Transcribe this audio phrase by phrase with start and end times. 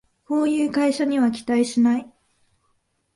[0.25, 2.11] こういう会社には期待しない